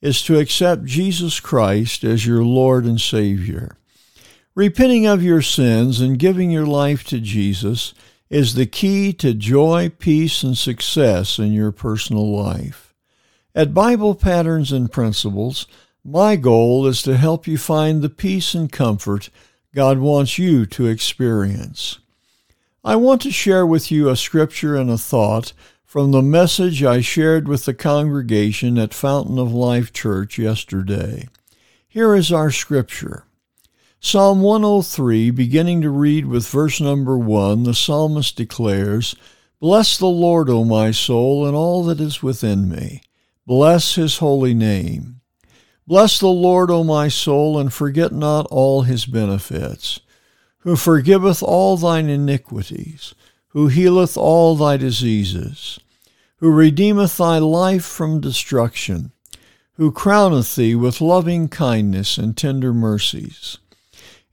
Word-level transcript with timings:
is 0.00 0.22
to 0.22 0.38
accept 0.38 0.84
Jesus 0.84 1.40
Christ 1.40 2.04
as 2.04 2.26
your 2.26 2.44
Lord 2.44 2.84
and 2.84 3.00
Savior. 3.00 3.76
Repenting 4.54 5.06
of 5.06 5.22
your 5.22 5.42
sins 5.42 6.00
and 6.00 6.18
giving 6.18 6.50
your 6.50 6.66
life 6.66 7.04
to 7.04 7.20
Jesus 7.20 7.94
is 8.28 8.54
the 8.54 8.66
key 8.66 9.12
to 9.14 9.34
joy, 9.34 9.90
peace, 9.98 10.42
and 10.42 10.56
success 10.56 11.38
in 11.38 11.52
your 11.52 11.72
personal 11.72 12.30
life. 12.30 12.94
At 13.54 13.74
Bible 13.74 14.14
Patterns 14.14 14.72
and 14.72 14.90
Principles, 14.90 15.66
my 16.04 16.36
goal 16.36 16.86
is 16.86 17.02
to 17.02 17.16
help 17.16 17.46
you 17.46 17.58
find 17.58 18.00
the 18.00 18.08
peace 18.08 18.54
and 18.54 18.70
comfort 18.70 19.30
God 19.74 19.98
wants 19.98 20.38
you 20.38 20.66
to 20.66 20.86
experience. 20.86 21.98
I 22.82 22.96
want 22.96 23.22
to 23.22 23.30
share 23.30 23.66
with 23.66 23.90
you 23.92 24.08
a 24.08 24.16
scripture 24.16 24.74
and 24.74 24.90
a 24.90 24.98
thought 24.98 25.52
from 25.90 26.12
the 26.12 26.22
message 26.22 26.84
I 26.84 27.00
shared 27.00 27.48
with 27.48 27.64
the 27.64 27.74
congregation 27.74 28.78
at 28.78 28.94
Fountain 28.94 29.40
of 29.40 29.52
Life 29.52 29.92
Church 29.92 30.38
yesterday. 30.38 31.26
Here 31.88 32.14
is 32.14 32.30
our 32.30 32.52
scripture. 32.52 33.24
Psalm 33.98 34.40
103, 34.40 35.32
beginning 35.32 35.80
to 35.80 35.90
read 35.90 36.26
with 36.26 36.46
verse 36.46 36.80
number 36.80 37.18
1, 37.18 37.64
the 37.64 37.74
psalmist 37.74 38.36
declares, 38.36 39.16
Bless 39.58 39.98
the 39.98 40.06
Lord, 40.06 40.48
O 40.48 40.62
my 40.62 40.92
soul, 40.92 41.44
and 41.44 41.56
all 41.56 41.82
that 41.86 42.00
is 42.00 42.22
within 42.22 42.68
me. 42.68 43.02
Bless 43.44 43.96
his 43.96 44.18
holy 44.18 44.54
name. 44.54 45.20
Bless 45.88 46.20
the 46.20 46.28
Lord, 46.28 46.70
O 46.70 46.84
my 46.84 47.08
soul, 47.08 47.58
and 47.58 47.72
forget 47.72 48.12
not 48.12 48.46
all 48.52 48.82
his 48.82 49.06
benefits, 49.06 49.98
who 50.58 50.76
forgiveth 50.76 51.42
all 51.42 51.76
thine 51.76 52.08
iniquities 52.08 53.12
who 53.50 53.68
healeth 53.68 54.16
all 54.16 54.56
thy 54.56 54.76
diseases, 54.76 55.78
who 56.38 56.50
redeemeth 56.50 57.16
thy 57.16 57.38
life 57.38 57.84
from 57.84 58.20
destruction, 58.20 59.12
who 59.74 59.92
crowneth 59.92 60.56
thee 60.56 60.74
with 60.74 61.00
loving 61.00 61.48
kindness 61.48 62.18
and 62.18 62.36
tender 62.36 62.72
mercies. 62.72 63.58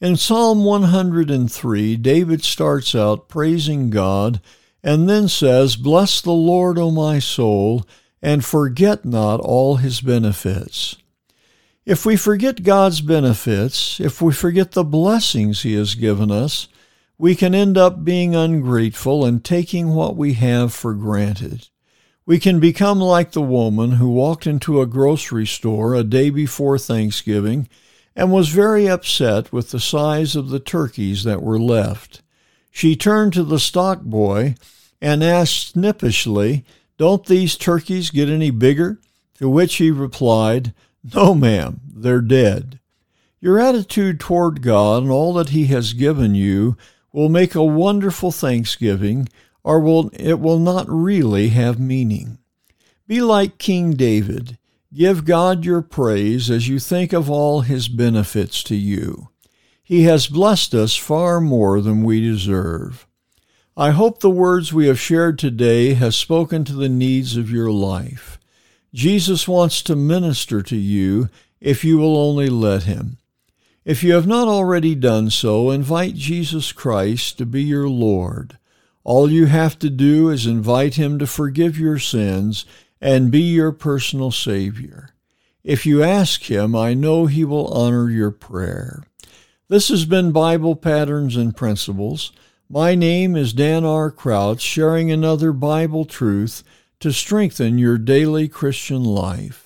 In 0.00 0.16
Psalm 0.16 0.64
103, 0.64 1.96
David 1.96 2.44
starts 2.44 2.94
out 2.94 3.28
praising 3.28 3.88
God 3.88 4.40
and 4.82 5.08
then 5.08 5.28
says, 5.28 5.76
Bless 5.76 6.20
the 6.20 6.32
Lord, 6.32 6.78
O 6.78 6.90
my 6.90 7.18
soul, 7.18 7.86
and 8.20 8.44
forget 8.44 9.04
not 9.04 9.40
all 9.40 9.76
his 9.76 10.00
benefits. 10.00 10.96
If 11.86 12.04
we 12.04 12.16
forget 12.16 12.62
God's 12.62 13.00
benefits, 13.00 13.98
if 13.98 14.20
we 14.20 14.32
forget 14.32 14.72
the 14.72 14.84
blessings 14.84 15.62
he 15.62 15.74
has 15.74 15.94
given 15.94 16.30
us, 16.30 16.68
we 17.18 17.34
can 17.34 17.54
end 17.54 17.78
up 17.78 18.04
being 18.04 18.34
ungrateful 18.34 19.24
and 19.24 19.44
taking 19.44 19.94
what 19.94 20.16
we 20.16 20.34
have 20.34 20.72
for 20.72 20.94
granted. 20.94 21.68
We 22.26 22.38
can 22.38 22.60
become 22.60 23.00
like 23.00 23.32
the 23.32 23.42
woman 23.42 23.92
who 23.92 24.10
walked 24.10 24.46
into 24.46 24.80
a 24.80 24.86
grocery 24.86 25.46
store 25.46 25.94
a 25.94 26.02
day 26.02 26.30
before 26.30 26.78
Thanksgiving 26.78 27.68
and 28.14 28.32
was 28.32 28.48
very 28.48 28.88
upset 28.88 29.52
with 29.52 29.70
the 29.70 29.80
size 29.80 30.34
of 30.34 30.48
the 30.48 30.60
turkeys 30.60 31.24
that 31.24 31.42
were 31.42 31.58
left. 31.58 32.22
She 32.70 32.96
turned 32.96 33.32
to 33.34 33.44
the 33.44 33.60
stock 33.60 34.02
boy 34.02 34.56
and 35.00 35.22
asked 35.22 35.74
snippishly, 35.74 36.64
Don't 36.98 37.24
these 37.24 37.56
turkeys 37.56 38.10
get 38.10 38.28
any 38.28 38.50
bigger? 38.50 39.00
To 39.38 39.48
which 39.48 39.76
he 39.76 39.90
replied, 39.90 40.74
No, 41.14 41.34
ma'am, 41.34 41.80
they're 41.86 42.20
dead. 42.20 42.80
Your 43.40 43.60
attitude 43.60 44.18
toward 44.18 44.62
God 44.62 45.04
and 45.04 45.12
all 45.12 45.34
that 45.34 45.50
He 45.50 45.66
has 45.66 45.92
given 45.92 46.34
you 46.34 46.76
will 47.16 47.30
make 47.30 47.54
a 47.54 47.64
wonderful 47.64 48.30
thanksgiving, 48.30 49.26
or 49.64 49.80
will, 49.80 50.10
it 50.12 50.38
will 50.38 50.58
not 50.58 50.84
really 50.86 51.48
have 51.48 51.80
meaning. 51.80 52.36
Be 53.06 53.22
like 53.22 53.56
King 53.56 53.92
David. 53.92 54.58
Give 54.92 55.24
God 55.24 55.64
your 55.64 55.80
praise 55.80 56.50
as 56.50 56.68
you 56.68 56.78
think 56.78 57.14
of 57.14 57.30
all 57.30 57.62
his 57.62 57.88
benefits 57.88 58.62
to 58.64 58.76
you. 58.76 59.30
He 59.82 60.02
has 60.02 60.26
blessed 60.26 60.74
us 60.74 60.94
far 60.94 61.40
more 61.40 61.80
than 61.80 62.04
we 62.04 62.20
deserve. 62.20 63.06
I 63.78 63.92
hope 63.92 64.20
the 64.20 64.28
words 64.28 64.74
we 64.74 64.86
have 64.86 65.00
shared 65.00 65.38
today 65.38 65.94
have 65.94 66.14
spoken 66.14 66.66
to 66.66 66.74
the 66.74 66.90
needs 66.90 67.38
of 67.38 67.50
your 67.50 67.70
life. 67.70 68.38
Jesus 68.92 69.48
wants 69.48 69.80
to 69.84 69.96
minister 69.96 70.60
to 70.60 70.76
you 70.76 71.30
if 71.62 71.82
you 71.82 71.96
will 71.96 72.18
only 72.18 72.50
let 72.50 72.82
him. 72.82 73.16
If 73.86 74.02
you 74.02 74.14
have 74.14 74.26
not 74.26 74.48
already 74.48 74.96
done 74.96 75.30
so, 75.30 75.70
invite 75.70 76.16
Jesus 76.16 76.72
Christ 76.72 77.38
to 77.38 77.46
be 77.46 77.62
your 77.62 77.88
Lord. 77.88 78.58
All 79.04 79.30
you 79.30 79.46
have 79.46 79.78
to 79.78 79.88
do 79.88 80.28
is 80.28 80.44
invite 80.44 80.96
him 80.96 81.20
to 81.20 81.26
forgive 81.28 81.78
your 81.78 82.00
sins 82.00 82.64
and 83.00 83.30
be 83.30 83.42
your 83.42 83.70
personal 83.70 84.32
Savior. 84.32 85.10
If 85.62 85.86
you 85.86 86.02
ask 86.02 86.50
him, 86.50 86.74
I 86.74 86.94
know 86.94 87.26
he 87.26 87.44
will 87.44 87.72
honor 87.72 88.10
your 88.10 88.32
prayer. 88.32 89.04
This 89.68 89.86
has 89.86 90.04
been 90.04 90.32
Bible 90.32 90.74
Patterns 90.74 91.36
and 91.36 91.56
Principles. 91.56 92.32
My 92.68 92.96
name 92.96 93.36
is 93.36 93.52
Dan 93.52 93.84
R. 93.84 94.10
Crouch, 94.10 94.62
sharing 94.62 95.12
another 95.12 95.52
Bible 95.52 96.06
truth 96.06 96.64
to 96.98 97.12
strengthen 97.12 97.78
your 97.78 97.98
daily 97.98 98.48
Christian 98.48 99.04
life. 99.04 99.65